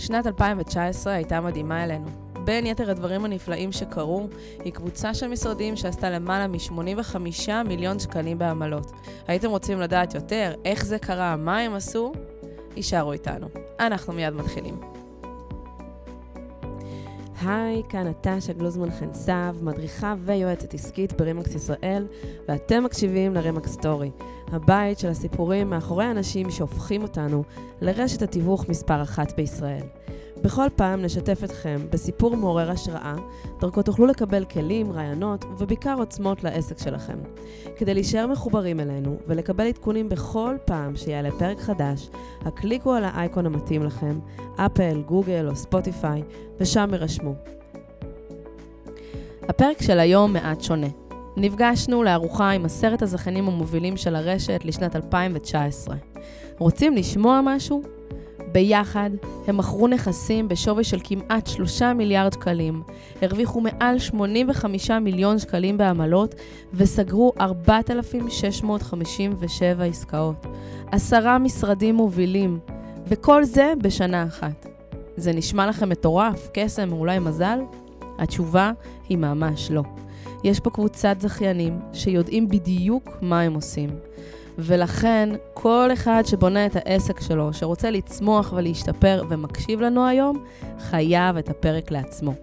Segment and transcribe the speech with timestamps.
[0.00, 2.06] שנת 2019 הייתה מדהימה אלינו.
[2.44, 4.28] בין יתר הדברים הנפלאים שקרו,
[4.64, 7.16] היא קבוצה של משרדים שעשתה למעלה מ-85
[7.64, 8.92] מיליון שקלים בעמלות.
[9.28, 12.12] הייתם רוצים לדעת יותר איך זה קרה, מה הם עשו?
[12.76, 13.48] יישארו איתנו.
[13.80, 14.89] אנחנו מיד מתחילים.
[17.44, 22.06] היי, כאן נטשה גלוזמן חן סב, מדריכה ויועצת עסקית ברימקס ישראל,
[22.48, 24.10] ואתם מקשיבים לרימקס סטורי,
[24.52, 27.44] הבית של הסיפורים מאחורי האנשים שהופכים אותנו
[27.80, 29.86] לרשת התיווך מספר אחת בישראל.
[30.42, 33.14] בכל פעם נשתף אתכם בסיפור מעורר השראה,
[33.60, 37.18] דרכו תוכלו לקבל כלים, רעיונות ובעיקר עוצמות לעסק שלכם.
[37.76, 43.82] כדי להישאר מחוברים אלינו ולקבל עדכונים בכל פעם שיעלה פרק חדש, הקליקו על האייקון המתאים
[43.82, 44.18] לכם,
[44.56, 46.22] אפל, גוגל או ספוטיפיי,
[46.60, 47.34] ושם הרשמו.
[49.48, 50.88] הפרק של היום מעט שונה.
[51.36, 55.96] נפגשנו לארוחה עם עשרת הזכיינים המובילים של הרשת לשנת 2019.
[56.58, 57.99] רוצים לשמוע משהו?
[58.52, 59.10] ביחד
[59.46, 62.82] הם מכרו נכסים בשווי של כמעט 3 מיליארד שקלים,
[63.22, 66.34] הרוויחו מעל 85 מיליון שקלים בעמלות
[66.74, 70.46] וסגרו 4,657 עסקאות.
[70.92, 72.58] עשרה משרדים מובילים,
[73.06, 74.66] וכל זה בשנה אחת.
[75.16, 77.58] זה נשמע לכם מטורף, קסם, אולי מזל?
[78.18, 78.72] התשובה
[79.08, 79.82] היא ממש לא.
[80.44, 83.90] יש פה קבוצת זכיינים שיודעים בדיוק מה הם עושים.
[84.62, 90.44] ולכן, כל אחד שבונה את העסק שלו, שרוצה לצמוח ולהשתפר ומקשיב לנו היום,
[90.78, 92.34] חייב את הפרק לעצמו.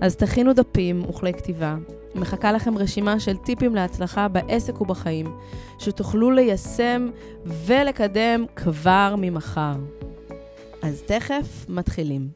[0.00, 1.76] אז תכינו דפים וכלי כתיבה.
[2.14, 5.26] מחכה לכם רשימה של טיפים להצלחה בעסק ובחיים,
[5.78, 7.10] שתוכלו ליישם
[7.46, 9.74] ולקדם כבר ממחר.
[10.82, 12.28] אז תכף מתחילים.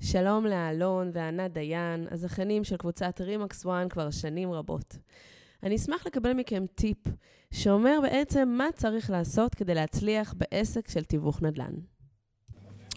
[0.00, 4.96] שלום לאלון וענת דיין, הזכיינים של קבוצת רימקס 1 כבר שנים רבות.
[5.66, 6.96] אני אשמח לקבל מכם טיפ
[7.50, 11.72] שאומר בעצם מה צריך לעשות כדי להצליח בעסק של תיווך נדל"ן.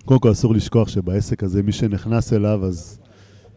[0.06, 3.00] קודם כל אסור לשכוח שבעסק הזה, מי שנכנס אליו, אז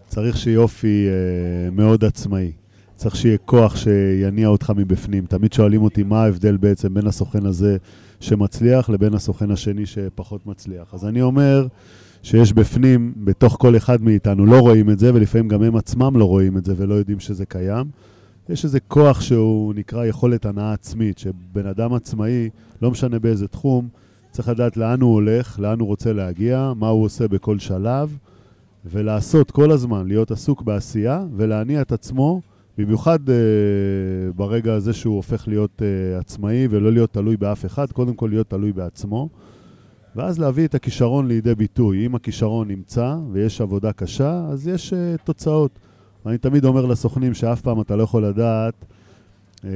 [0.07, 2.53] צריך שיהיה אופי אה, מאוד עצמאי.
[2.97, 5.27] צריך שיהיה כוח שיניע אותך מבפנים.
[5.27, 7.77] תמיד שואלים אותי מה ההבדל בעצם בין הסוכן הזה
[8.21, 10.95] שמצליח לבין הסוכן השני שפחות מצליח.
[10.95, 11.67] אז אני אומר
[12.23, 16.25] שיש בפנים, בתוך כל אחד מאיתנו, לא רואים את זה, ולפעמים גם הם עצמם לא
[16.25, 17.87] רואים את זה ולא יודעים שזה קיים.
[18.49, 22.51] יש איזה כוח שהוא נקרא יכולת הנאה עצמית, שבן אדם עצמאי,
[22.83, 23.89] לא משנה באיזה תחום,
[24.31, 28.17] צריך לדעת לאן הוא הולך, לאן הוא רוצה להגיע, מה הוא עושה בכל שלב,
[28.85, 32.41] ולעשות כל הזמן, להיות עסוק בעשייה ולהניע את עצמו,
[32.79, 33.33] במיוחד uh,
[34.37, 38.51] ברגע הזה שהוא הופך להיות uh, עצמאי ולא להיות תלוי באף אחד, קודם כל להיות
[38.51, 39.29] תלוי בעצמו,
[40.17, 42.07] ואז להביא את הכישרון לידי ביטוי.
[42.07, 45.79] אם הכישרון נמצא ויש עבודה קשה, אז יש uh, תוצאות.
[46.27, 48.75] ואני תמיד אומר לסוכנים שאף פעם אתה לא יכול לדעת
[49.65, 49.71] אה,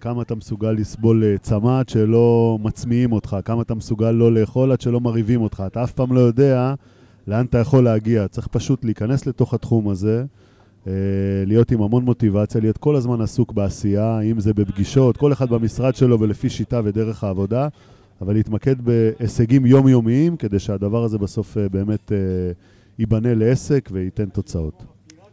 [0.00, 4.80] כמה אתה מסוגל לסבול אה, צמא שלא מצמיעים אותך, כמה אתה מסוגל לא לאכול עד
[4.80, 5.62] שלא מרהיבים אותך.
[5.66, 6.74] אתה אף פעם לא יודע
[7.26, 8.28] לאן אתה יכול להגיע.
[8.28, 10.24] צריך פשוט להיכנס לתוך התחום הזה,
[10.86, 10.92] אה,
[11.46, 15.94] להיות עם המון מוטיבציה, להיות כל הזמן עסוק בעשייה, אם זה בפגישות, כל אחד במשרד
[15.94, 17.68] שלו ולפי שיטה ודרך העבודה,
[18.20, 22.12] אבל להתמקד בהישגים יומיומיים כדי שהדבר הזה בסוף אה, באמת
[22.98, 24.91] ייבנה לעסק וייתן תוצאות.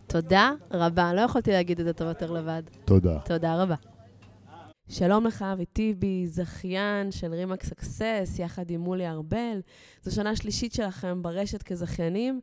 [0.10, 1.14] תודה רבה.
[1.14, 2.64] לא יכולתי להגיד את זה טוב יותר לבד.
[2.86, 3.20] תודה.
[3.26, 3.76] תודה רבה.
[4.90, 9.62] שלום לך, אבי טיבי, זכיין של רימק סקסס, יחד עם מולי ארבל.
[10.04, 12.40] זו שנה שלישית שלכם ברשת כזכיינים,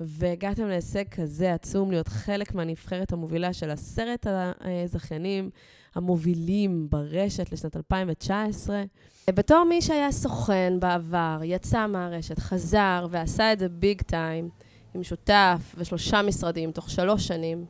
[0.00, 4.26] והגעתם להישג כזה עצום, להיות חלק מהנבחרת המובילה של עשרת
[4.60, 5.50] הזכיינים
[5.94, 8.82] המובילים ברשת לשנת 2019.
[9.30, 14.48] בתור מי שהיה סוכן בעבר, יצא מהרשת, חזר ועשה את זה ביג טיים,
[14.94, 17.64] עם שותף ושלושה משרדים תוך שלוש שנים,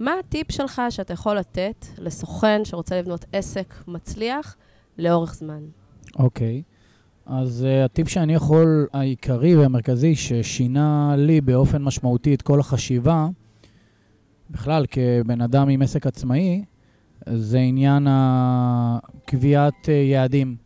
[0.00, 4.56] מה הטיפ שלך שאתה יכול לתת לסוכן שרוצה לבנות עסק מצליח
[4.98, 5.62] לאורך זמן?
[6.18, 6.62] אוקיי.
[6.66, 6.78] Okay.
[7.28, 13.28] אז uh, הטיפ שאני יכול, העיקרי והמרכזי, ששינה לי באופן משמעותי את כל החשיבה,
[14.50, 16.64] בכלל, כבן אדם עם עסק עצמאי,
[17.26, 18.06] זה עניין
[19.24, 20.56] קביעת uh, יעדים.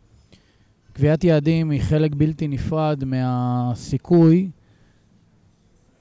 [0.93, 4.49] קביעת יעדים היא חלק בלתי נפרד מהסיכוי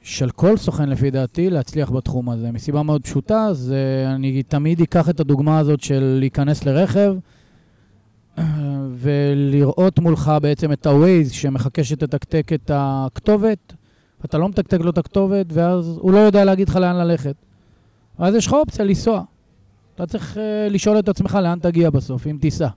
[0.03, 2.53] של כל סוכן, לפי דעתי, להצליח בתחום הזה.
[2.53, 7.15] מסיבה מאוד פשוטה, זה אני תמיד אקח את הדוגמה הזאת של להיכנס לרכב
[9.03, 13.73] ולראות מולך בעצם את ה-Waze שמחכה שתתקתק את הכתובת,
[14.21, 17.35] ואתה לא מתקתק לו את הכתובת, ואז הוא לא יודע להגיד לך לאן ללכת.
[18.19, 19.23] אז יש לך אופציה לנסוע.
[19.95, 20.39] אתה צריך uh,
[20.71, 22.69] לשאול את עצמך לאן תגיע בסוף, אם תיסע.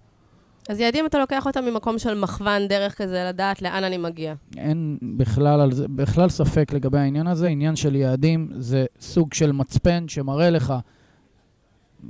[0.70, 4.34] אז יעדים אתה לוקח אותם ממקום של מכוון דרך כזה, לדעת לאן אני מגיע.
[4.58, 7.48] אין בכלל, על זה, בכלל ספק לגבי העניין הזה.
[7.48, 10.74] עניין של יעדים זה סוג של מצפן שמראה לך,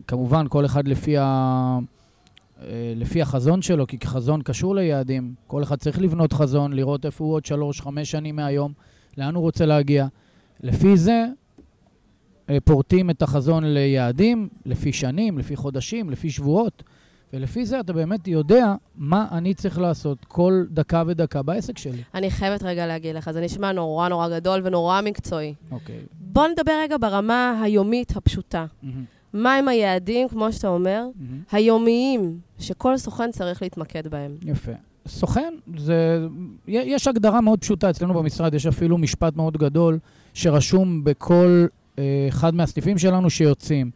[0.07, 5.33] כמובן, כל אחד לפי אה, לפי החזון שלו, כי חזון קשור ליעדים.
[5.47, 8.73] כל אחד צריך לבנות חזון, לראות איפה הוא עוד שלוש, חמש שנים מהיום,
[9.17, 10.07] לאן הוא רוצה להגיע.
[10.63, 11.25] לפי זה
[12.49, 16.83] אה, פורטים את החזון ליעדים, לפי שנים, לפי חודשים, לפי שבועות,
[17.33, 22.01] ולפי זה אתה באמת יודע מה אני צריך לעשות כל דקה ודקה בעסק שלי.
[22.13, 25.53] אני חייבת רגע להגיד לך, זה נשמע נורא נורא גדול ונורא מקצועי.
[25.71, 25.99] אוקיי.
[26.19, 28.65] בוא נדבר רגע ברמה היומית הפשוטה.
[28.83, 31.41] מהמם, מהם היעדים, כמו שאתה אומר, מהמם.
[31.51, 34.35] היומיים, שכל סוכן צריך להתמקד בהם?
[34.45, 34.71] יפה.
[35.07, 36.27] סוכן, זה...
[36.67, 39.99] יש הגדרה מאוד פשוטה אצלנו במשרד, יש אפילו משפט מאוד גדול
[40.33, 41.65] שרשום בכל
[41.99, 43.91] אה, אחד מהסניפים שלנו שיוצאים,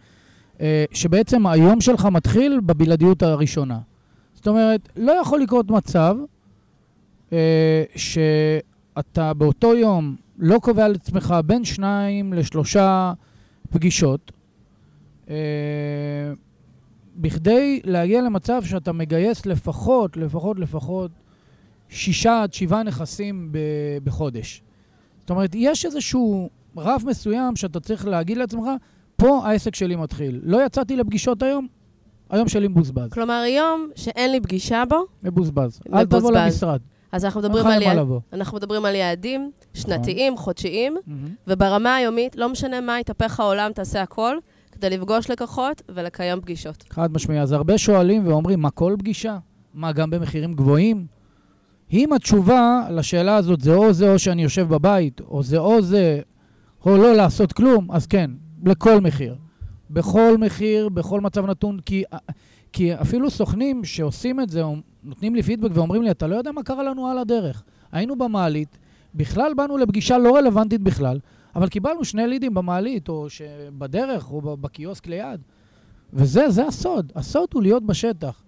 [0.92, 3.80] שבעצם היום שלך מתחיל בבלעדיות הראשונה.
[4.36, 6.16] זאת אומרת, לא יכול לקרות מצב
[7.34, 13.14] אה, שאתה באותו יום לא קובע לעצמך בין שניים לשלושה
[13.70, 14.32] פגישות,
[15.30, 15.36] אה,
[17.16, 21.12] בכדי להגיע למצב שאתה מגייס לפחות, לפחות, לפחות
[21.90, 23.52] שישה עד שבעה נכסים
[24.04, 24.62] בחודש.
[25.20, 28.66] זאת אומרת, יש איזשהו רף מסוים שאתה צריך להגיד לעצמך,
[29.20, 30.40] פה העסק שלי מתחיל.
[30.44, 31.68] לא יצאתי לפגישות היום,
[32.30, 33.10] היום שלי מבוזבז.
[33.12, 35.80] כלומר, יום שאין לי פגישה בו, מבוזבז.
[35.94, 36.38] אל תבוא מבוזבז.
[36.38, 36.80] למשרד.
[37.12, 37.98] אז אנחנו מדברים על, יעד...
[38.34, 41.28] אנחנו מדברים על יעדים שנתיים, חודשיים, מהמם.
[41.48, 44.38] וברמה היומית, לא משנה מה יתהפך העולם, תעשה הכל
[44.72, 46.84] כדי לפגוש לקוחות ולקיים פגישות.
[46.90, 47.40] חד משמעי.
[47.40, 49.38] אז הרבה שואלים ואומרים, מה כל פגישה?
[49.74, 51.06] מה, גם במחירים גבוהים?
[51.94, 56.22] אם התשובה לשאלה הזאת זה או זה או שאני יושב בבית, או זה או זה,
[56.86, 58.32] או לא לעשות כלום, אז כן,
[58.66, 59.36] לכל מחיר.
[59.90, 62.04] בכל מחיר, בכל מצב נתון, כי,
[62.74, 64.64] כי אפילו סוכנים שעושים את זה,
[65.04, 67.64] נותנים לי פידבק ואומרים לי, אתה לא יודע מה קרה לנו על הדרך.
[67.92, 68.78] היינו במעלית,
[69.16, 71.20] בכלל באנו לפגישה לא רלוונטית בכלל,
[71.56, 75.42] אבל קיבלנו שני לידים במעלית, או שבדרך, או בקיוסק ליד.
[76.14, 77.12] וזה, זה הסוד.
[77.16, 78.44] הסוד הוא להיות בשטח.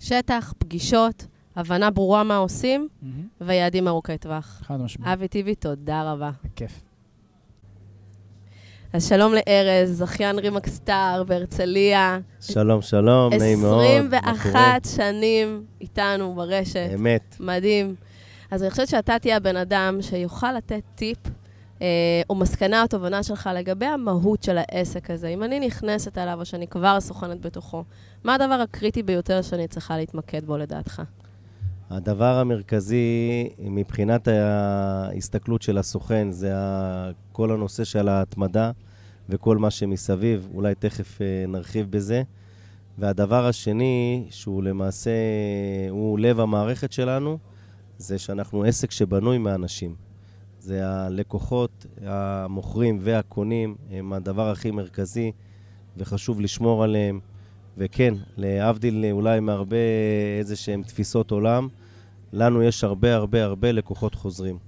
[0.00, 1.26] שטח, פגישות,
[1.56, 2.88] הבנה ברורה מה עושים,
[3.40, 4.60] ויעדים ארוכי טווח.
[4.64, 5.12] חד משמעית.
[5.12, 6.30] אבי טיבי, תודה רבה.
[6.44, 6.87] בכיף.
[8.92, 12.18] אז שלום לארז, זכיין רימקס סטאר בהרצליה.
[12.40, 13.84] שלום, שלום, נעים מאוד.
[14.10, 14.76] מה קורה?
[14.76, 16.90] 21 שנים איתנו ברשת.
[16.94, 17.36] אמת.
[17.40, 17.94] מדהים.
[18.50, 21.18] אז אני חושבת שאתה תהיה הבן אדם שיוכל לתת טיפ
[21.82, 21.86] אה,
[22.30, 25.28] או מסקנה או תובנה שלך לגבי המהות של העסק הזה.
[25.28, 27.84] אם אני נכנסת אליו או שאני כבר סוכנת בתוכו,
[28.24, 31.02] מה הדבר הקריטי ביותר שאני צריכה להתמקד בו לדעתך?
[31.90, 36.52] הדבר המרכזי מבחינת ההסתכלות של הסוכן זה
[37.32, 38.70] כל הנושא של ההתמדה
[39.28, 42.22] וכל מה שמסביב, אולי תכף אה, נרחיב בזה.
[42.98, 45.10] והדבר השני, שהוא למעשה,
[45.90, 47.38] הוא לב המערכת שלנו,
[47.98, 49.94] זה שאנחנו עסק שבנוי מאנשים.
[50.60, 55.32] זה הלקוחות, המוכרים והקונים, הם הדבר הכי מרכזי,
[55.96, 57.20] וחשוב לשמור עליהם.
[57.78, 59.76] וכן, להבדיל אולי מהרבה
[60.38, 61.68] איזה שהם תפיסות עולם,
[62.32, 64.58] לנו יש הרבה הרבה הרבה לקוחות חוזרים.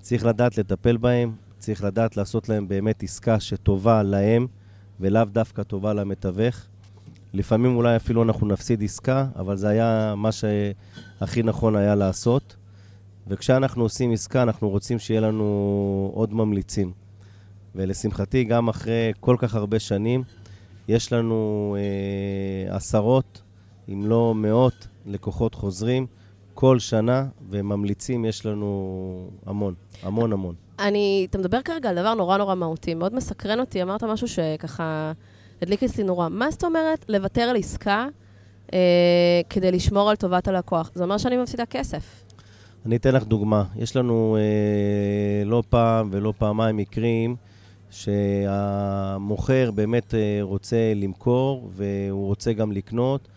[0.00, 4.46] צריך לדעת לטפל בהם, צריך לדעת לעשות להם באמת עסקה שטובה להם,
[5.00, 6.66] ולאו דווקא טובה למתווך.
[7.34, 12.56] לפעמים אולי אפילו אנחנו נפסיד עסקה, אבל זה היה מה שהכי נכון היה לעשות.
[13.26, 16.92] וכשאנחנו עושים עסקה, אנחנו רוצים שיהיה לנו עוד ממליצים.
[17.74, 20.22] ולשמחתי, גם אחרי כל כך הרבה שנים,
[20.88, 23.42] יש לנו אה, עשרות,
[23.88, 26.06] אם לא מאות, לקוחות חוזרים
[26.54, 30.54] כל שנה, וממליצים יש לנו המון, המון המון.
[30.78, 35.12] אני, אתה מדבר כרגע על דבר נורא נורא מהותי, מאוד מסקרן אותי, אמרת משהו שככה
[35.62, 36.28] הדליק אצלי נורא.
[36.28, 38.06] מה זאת אומרת לוותר על עסקה
[38.72, 40.90] אה, כדי לשמור על טובת הלקוח?
[40.94, 42.24] זה אומר שאני מפסידה כסף.
[42.86, 43.64] אני אתן לך דוגמה.
[43.76, 47.36] יש לנו אה, לא פעם ולא פעמיים מקרים
[47.90, 53.28] שהמוכר באמת אה, רוצה למכור והוא רוצה גם לקנות,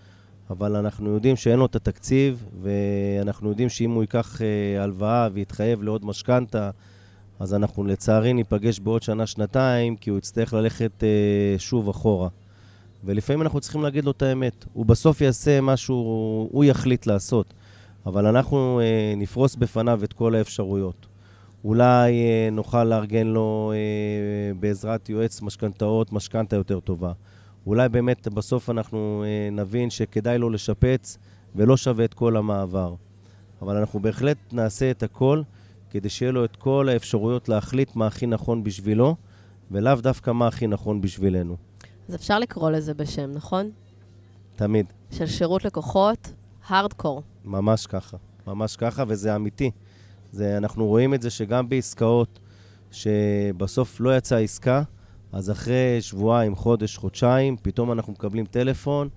[0.50, 5.84] אבל אנחנו יודעים שאין לו את התקציב, ואנחנו יודעים שאם הוא ייקח אה, הלוואה ויתחייב
[5.84, 6.70] לעוד משכנתה,
[7.39, 12.29] אז אנחנו לצערי ניפגש בעוד שנה-שנתיים, כי הוא יצטרך ללכת אה, שוב אחורה.
[13.03, 14.65] ולפעמים אנחנו צריכים להגיד לו את האמת.
[14.74, 17.53] הוא בסוף יעשה מה שהוא יחליט לעשות.
[18.05, 18.81] אבל אנחנו
[19.17, 21.08] נפרוס בפניו את כל האפשרויות.
[21.63, 27.12] אולי אה, נוכל לארגן לו אה, בעזרת יועץ משכנתאות משכנתה יותר טובה.
[27.65, 31.18] אולי באמת בסוף אנחנו אה, נבין שכדאי לו לשפץ
[31.56, 32.96] ולא שווה את כל המעבר.
[33.62, 35.41] אבל אנחנו בהחלט נעשה את הכל
[35.89, 39.15] כדי שיהיה לו את כל האפשרויות להחליט מה הכי נכון בשבילו,
[39.72, 41.58] ולאו דווקא מה הכי נכון בשבילנו.
[42.10, 43.70] אז אפשר לקרוא לזה בשם, נכון?
[44.56, 44.86] תמיד.
[45.12, 46.34] של שירות לקוחות,
[46.68, 47.24] הארדקור.
[47.46, 49.72] ממש ככה, ממש ככה, וזה אמיתי.
[50.31, 52.39] זה, אנחנו רואים את זה שגם בעסקאות
[52.91, 54.83] שבסוף לא יצאה עסקה,
[55.31, 59.09] אז אחרי שבועיים, חודש, חודשיים, פתאום אנחנו מקבלים טלפון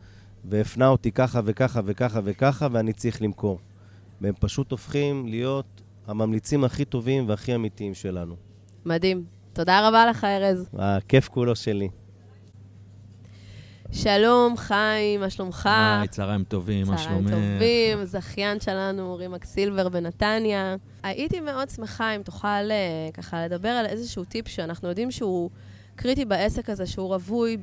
[0.44, 3.58] והפנה אותי ככה וככה וככה וככה, ואני צריך למכור.
[4.20, 8.36] והם פשוט הופכים להיות הממליצים הכי טובים והכי אמיתיים שלנו.
[8.84, 9.24] מדהים.
[9.52, 10.68] תודה רבה לך, ארז.
[10.78, 11.88] הכיף כולו שלי.
[13.92, 15.68] שלום, חיים, מה שלומך?
[15.98, 17.30] היי, צהריים טובים, מה שלומך?
[17.30, 20.76] צהריים טובים, זכיין שלנו, רימק סילבר בנתניה.
[21.02, 25.50] הייתי מאוד שמחה אם תוכל אה, ככה לדבר על איזשהו טיפ שאנחנו יודעים שהוא
[25.96, 27.56] קריטי בעסק הזה, שהוא רווי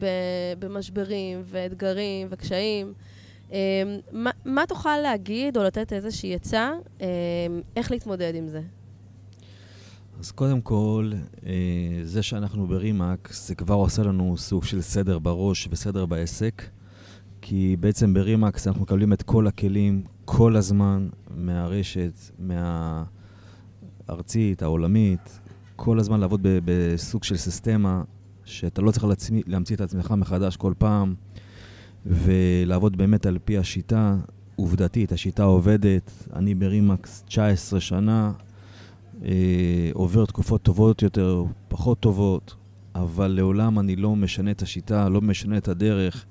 [0.60, 2.94] במשברים ואתגרים וקשיים.
[3.54, 3.58] אה,
[4.12, 7.08] מה, מה תוכל להגיד או לתת איזושהי עצה אה,
[7.76, 8.62] איך להתמודד עם זה?
[10.20, 11.12] אז קודם כל,
[11.46, 11.52] אה,
[12.04, 16.64] זה שאנחנו ב RE/MAX, זה כבר עושה לנו סוג של סדר בראש וסדר בעסק,
[17.42, 22.14] כי בעצם ב RE/MAX אנחנו מקבלים את כל הכלים כל הזמן מהרשת,
[24.10, 25.40] מהארצית, העולמית,
[25.76, 28.04] כל הזמן לעבוד בסוג של סיסטמה,
[28.46, 29.06] שאתה לא צריך
[29.48, 31.16] להמציא את עצמך מחדש כל פעם,
[32.06, 34.18] ולעבוד באמת על פי השיטה.
[34.56, 36.12] עובדתית, השיטה עובדת.
[36.34, 38.32] אני ברימאקס 19 שנה,
[39.26, 42.56] אה, עובר תקופות טובות יותר, פחות טובות,
[42.96, 46.26] אבל לעולם אני לא משנה את השיטה, לא משנה את הדרך,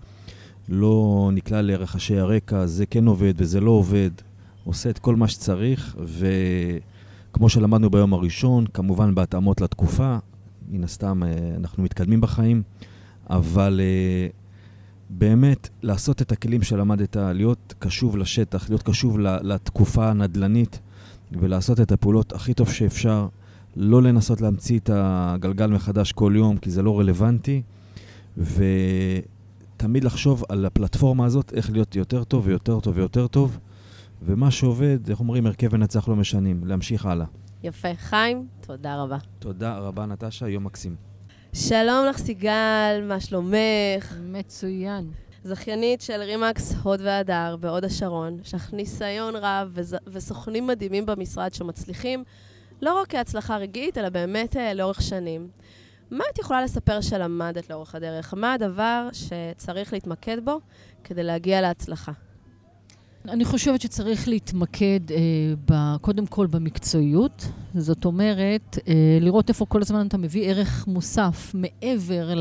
[0.69, 4.11] לא נקלע לרחשי הרקע, זה כן עובד וזה לא עובד.
[4.65, 10.17] עושה את כל מה שצריך, וכמו שלמדנו ביום הראשון, כמובן בהתאמות לתקופה,
[10.69, 12.63] מן הסתם אה, אנחנו מתקדמים בחיים,
[13.31, 14.29] אבל אה,
[15.11, 20.81] באמת לעשות את הכלים שלמדת, להיות קשוב לשטח, להיות קשוב לתקופה הנדל"נית.
[21.33, 23.29] ולעשות את הפעולות הכי טוב שאפשר,
[23.77, 27.63] לא לנסות להמציא את הגלגל מחדש כל יום, כי זה לא רלוונטי,
[28.37, 33.59] ותמיד לחשוב על הפלטפורמה הזאת, איך להיות יותר טוב ויותר טוב ויותר טוב,
[34.23, 37.27] ומה שעובד, איך אומרים, הרכב ונצח לא משנים, להמשיך הלאה.
[37.63, 37.95] יפה.
[37.95, 39.19] חיים, תודה רבה.
[39.39, 40.97] תודה רבה, נטשה, יום מקסים.
[41.53, 44.15] שלום לך, סיגל, מה שלומך?
[44.33, 45.11] מצוין.
[45.45, 49.97] זכיינית של רימקס הוד והדר בהוד השרון, יש לך ניסיון רב וז...
[50.07, 52.25] וסוכנים מדהימים במשרד שמצליחים
[52.83, 55.49] לא רק כהצלחה רגעית, אלא באמת אה, לאורך שנים.
[56.11, 58.35] מה את יכולה לספר שלמדת לאורך הדרך?
[58.35, 60.61] מה הדבר שצריך להתמקד בו
[61.05, 62.13] כדי להגיע להצלחה?
[63.29, 65.17] אני חושבת שצריך להתמקד אה,
[65.71, 67.47] ב, קודם כל במקצועיות.
[67.75, 72.35] זאת אומרת, אה, לראות איפה כל הזמן אתה מביא ערך מוסף מעבר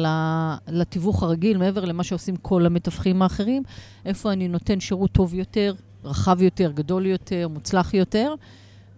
[0.67, 3.63] לתיווך הרגיל, מעבר למה שעושים כל המתווכים האחרים,
[4.05, 8.36] איפה אני נותן שירות טוב יותר, רחב יותר, גדול יותר, מוצלח יותר.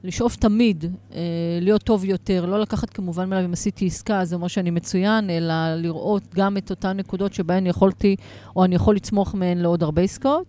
[0.04, 1.20] לשאוף תמיד אה,
[1.62, 5.76] להיות טוב יותר, לא לקחת כמובן מאליו אם עשיתי עסקה, זה אומר שאני מצוין, אלא
[5.76, 8.16] לראות גם את אותן נקודות שבהן יכולתי,
[8.56, 10.46] או אני יכול לצמוח מהן לעוד הרבה עסקאות.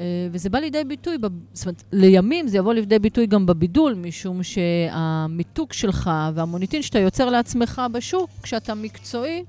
[0.00, 1.16] אה, וזה בא לידי ביטוי,
[1.52, 7.30] זאת אומרת, לימים זה יבוא לידי ביטוי גם בבידול, משום שהמיתוג שלך והמוניטין שאתה יוצר
[7.30, 9.44] לעצמך בשוק, כשאתה מקצועי,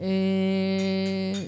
[0.00, 0.06] אה,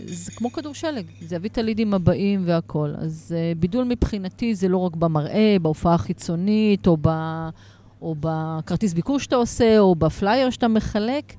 [0.07, 2.95] זה כמו כדור שלג, זה יביא את הלידים הבאים והכול.
[2.99, 7.09] אז אה, בידול מבחינתי זה לא רק במראה, בהופעה החיצונית, או, ב,
[8.03, 11.35] או בכרטיס ביקור שאתה עושה, או בפלייר שאתה מחלק,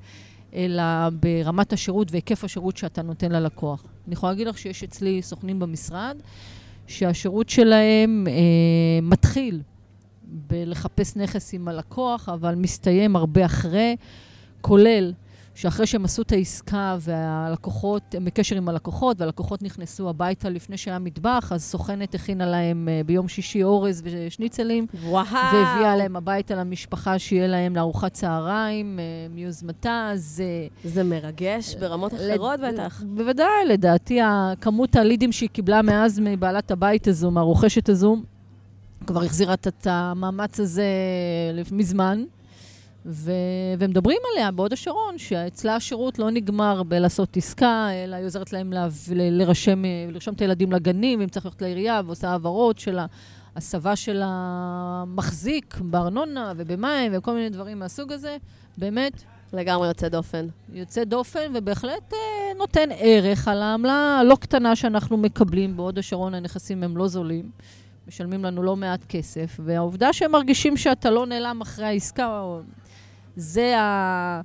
[0.54, 0.82] אלא
[1.20, 3.84] ברמת השירות והיקף השירות שאתה נותן ללקוח.
[4.06, 6.16] אני יכולה להגיד לך שיש אצלי סוכנים במשרד,
[6.86, 8.32] שהשירות שלהם אה,
[9.02, 9.60] מתחיל
[10.22, 13.96] בלחפש נכס עם הלקוח, אבל מסתיים הרבה אחרי,
[14.60, 15.12] כולל
[15.60, 20.98] שאחרי שהם עשו את העסקה והלקוחות, הם בקשר עם הלקוחות, והלקוחות נכנסו הביתה לפני שהיה
[20.98, 24.86] מטבח, אז סוכנת הכינה להם uh, ביום שישי אורז ושניצלים.
[25.04, 25.26] וואו.
[25.32, 30.42] והביאה להם הביתה למשפחה שיהיה להם לארוחת צהריים uh, מיוזמתה, אז...
[30.84, 32.74] Uh, זה מרגש ברמות אחרות לד...
[32.74, 33.02] בטח.
[33.06, 34.18] בוודאי, לדעתי,
[34.60, 38.16] כמות הלידים שהיא קיבלה מאז מבעלת הבית הזו, מהרוכשת הזו,
[39.06, 40.84] כבר החזירה את המאמץ הזה
[41.72, 42.24] מזמן.
[43.06, 43.32] ו...
[43.78, 48.88] ומדברים עליה בהוד השרון, שאצלה השירות לא נגמר בלעשות עסקה, אלא היא עוזרת להם לה...
[49.14, 52.98] לרשם, לרשום את הילדים לגנים, ואם צריך ללכת לעירייה, ועושה העברות של
[53.54, 58.36] ההסבה של המחזיק בארנונה ובמים וכל מיני דברים מהסוג הזה.
[58.78, 59.12] באמת.
[59.52, 60.46] לגמרי יוצא דופן.
[60.72, 62.18] יוצא דופן, ובהחלט אה,
[62.58, 67.50] נותן ערך על העמלה הלא קטנה שאנחנו מקבלים בהוד השרון, הנכסים הם לא זולים.
[68.08, 72.42] משלמים לנו לא מעט כסף, והעובדה שהם מרגישים שאתה לא נעלם אחרי העסקה,
[73.36, 74.40] זה ה...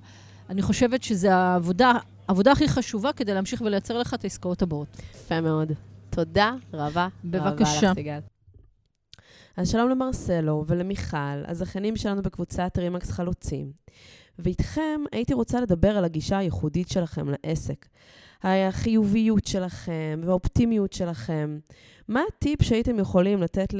[0.49, 1.93] אני חושבת שזו העבודה,
[2.27, 4.87] העבודה הכי חשובה כדי להמשיך ולייצר לך את העסקאות הבאות.
[5.15, 5.71] יפה מאוד.
[6.09, 7.07] תודה רבה.
[7.23, 7.77] בבקשה.
[7.77, 8.19] רבה לך, סיגל.
[9.57, 13.71] אז שלום למרסלו ולמיכל, הזכיינים שלנו בקבוצת רימקס חלוצים.
[14.39, 17.85] ואיתכם הייתי רוצה לדבר על הגישה הייחודית שלכם לעסק.
[18.43, 21.59] החיוביות שלכם והאופטימיות שלכם.
[22.07, 23.73] מה הטיפ שהייתם יכולים לתת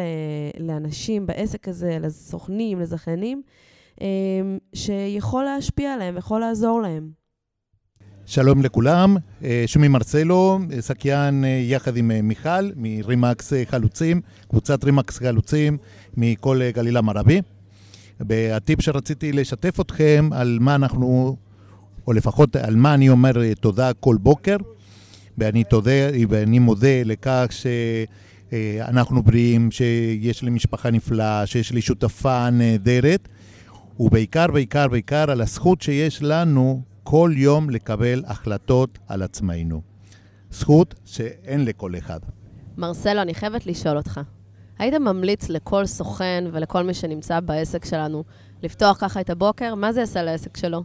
[0.60, 3.42] לאנשים בעסק הזה, לסוכנים, לזכיינים,
[4.74, 7.25] שיכול להשפיע עליהם ויכול לעזור להם.
[8.28, 15.18] שלום לכולם, אה, שמי מרסלו, זכיין אה, יחד עם אה, מיכל מרימקס חלוצים, קבוצת רימקס
[15.18, 15.78] חלוצים
[16.18, 17.42] מכל גליל המערבי.
[18.20, 21.38] והטיפ שרציתי לשתף אתכם על מה אנחנו,
[22.08, 24.58] או לפחות על מה אני אומר תודה כל בוקר,
[25.38, 25.92] ואני תודה
[26.30, 27.48] ואני מודה לכך
[28.52, 33.28] שאנחנו בריאים, שיש לי משפחה נפלאה, שיש לי שותפה נהדרת,
[34.00, 39.82] ובעיקר, בעיקר, בעיקר על הזכות שיש לנו כל יום לקבל החלטות על עצמנו.
[40.52, 42.20] זכות שאין לכל אחד.
[42.78, 44.20] מרסלו, אני חייבת לשאול אותך.
[44.80, 48.24] היית ממליץ לכל סוכן ולכל מי שנמצא בעסק שלנו
[48.64, 49.75] לפתוח ככה את הבוקר?
[49.75, 50.84] מה זה יעשה לעסק שלו?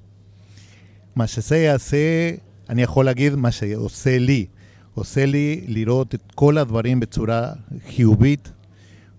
[1.17, 2.31] מה שזה יעשה,
[2.69, 4.47] אני יכול להגיד מה שעושה לי.
[4.95, 7.52] עושה לי לראות את כל הדברים בצורה
[7.88, 8.52] חיובית,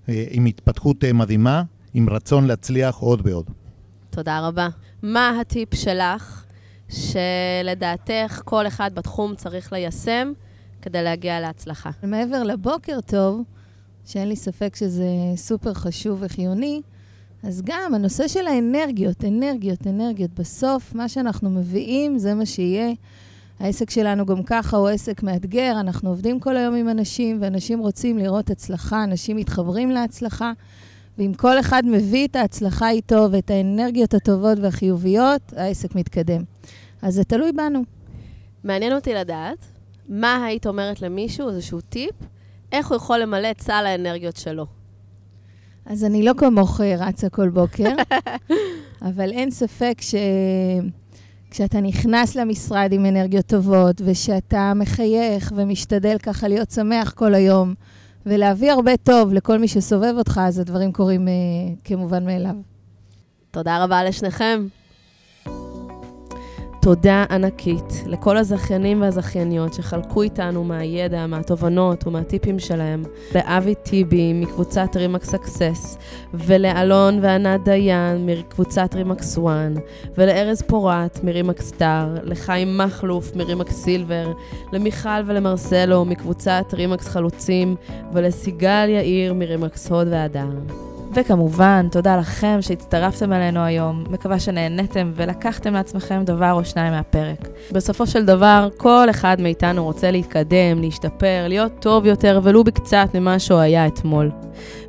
[0.10, 3.50] אה, עם התפתחות אה, מדהימה, עם רצון להצליח עוד ועוד.
[4.12, 4.70] תודה רבה.
[5.01, 6.46] מה הטיפ שלך
[6.89, 10.32] שלדעתך כל אחד בתחום צריך ליישם
[10.82, 11.89] כדי להגיע להצלחה?
[12.03, 13.41] מעבר לבוקר טוב,
[14.06, 16.82] שאין לי ספק שזה סופר חשוב וחיוני,
[17.44, 20.32] אז גם הנושא של האנרגיות, אנרגיות, אנרגיות.
[20.39, 22.94] בסוף, מה שאנחנו מביאים זה מה שיהיה.
[23.60, 28.18] העסק שלנו גם ככה הוא עסק מאתגר, אנחנו עובדים כל היום עם אנשים, ואנשים רוצים
[28.18, 30.51] לראות הצלחה, אנשים מתחברים להצלחה.
[31.18, 36.44] ואם כל אחד מביא את ההצלחה איתו ואת האנרגיות הטובות והחיוביות, העסק מתקדם.
[37.01, 37.82] אז זה תלוי בנו.
[38.63, 39.58] מעניין אותי לדעת,
[40.10, 42.15] מה היית אומרת למישהו, איזשהו טיפ,
[42.72, 44.65] איך הוא יכול למלא את סל האנרגיות שלו?
[45.86, 47.89] אז אני לא כמוך רצה כל בוקר,
[49.10, 50.15] אבל אין ספק ש...
[51.51, 57.74] כשאתה נכנס למשרד עם אנרגיות טובות, ושאתה מחייך ומשתדל ככה להיות שמח כל היום,
[58.25, 61.33] ולהביא הרבה טוב לכל מי שסובב אותך, אז הדברים קורים אה,
[61.83, 62.55] כמובן מאליו.
[63.51, 64.67] תודה רבה לשניכם.
[66.81, 73.03] תודה ענקית לכל הזכיינים והזכייניות שחלקו איתנו מהידע, מהתובנות ומהטיפים שלהם,
[73.35, 75.98] לאבי טיבי מקבוצת RE/MAX Success,
[76.33, 79.73] ולאלון וענת דיין מקבוצת RE/MAX One,
[80.17, 84.32] ולארז פורט מ RE/MAX Star, לחיים מכלוף מ RE/MAX Silver,
[84.73, 87.75] למיכל ולמרסלו מקבוצת רימקס חלוצים,
[88.13, 90.49] ולסיגל יאיר מרימקס הוד והדר.
[91.13, 94.04] וכמובן, תודה לכם שהצטרפתם אלינו היום.
[94.10, 97.47] מקווה שנהניתם ולקחתם לעצמכם דבר או שניים מהפרק.
[97.71, 103.39] בסופו של דבר, כל אחד מאיתנו רוצה להתקדם, להשתפר, להיות טוב יותר, ולו בקצת ממה
[103.39, 104.32] שהוא היה אתמול.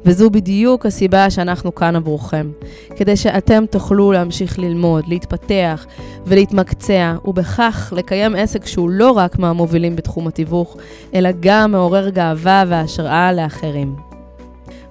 [0.04, 2.50] וזו בדיוק הסיבה שאנחנו כאן עבורכם.
[2.96, 5.86] כדי שאתם תוכלו להמשיך ללמוד, להתפתח
[6.26, 10.76] ולהתמקצע, ובכך לקיים עסק שהוא לא רק מהמובילים בתחום התיווך,
[11.14, 14.11] אלא גם מעורר גאווה והשראה לאחרים.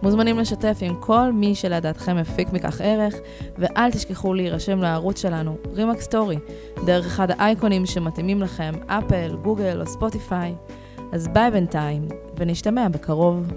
[0.03, 3.15] מוזמנים לשתף עם כל מי שלדעתכם הפיק מכך ערך,
[3.57, 6.37] ואל תשכחו להירשם לערוץ שלנו, RE/MAX Story,
[6.85, 10.55] דרך אחד האייקונים שמתאימים לכם, אפל, גוגל או ספוטיפיי.
[11.11, 13.51] אז ביי בינתיים, ונשתמע בקרוב.